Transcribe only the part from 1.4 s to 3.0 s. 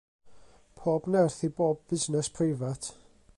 i bob busnes preifat.